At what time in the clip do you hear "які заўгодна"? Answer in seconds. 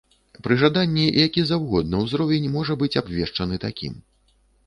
1.25-1.99